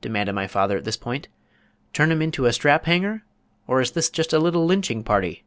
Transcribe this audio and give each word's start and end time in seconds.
demanded 0.00 0.32
my 0.32 0.48
father 0.48 0.76
at 0.78 0.82
this 0.84 0.96
point. 0.96 1.28
"Turn 1.92 2.10
him 2.10 2.20
into 2.20 2.46
a 2.46 2.52
strap 2.52 2.86
hanger, 2.86 3.24
or 3.68 3.80
is 3.80 3.92
this 3.92 4.10
just 4.10 4.32
a 4.32 4.40
little 4.40 4.66
lynching 4.66 5.04
party?" 5.04 5.44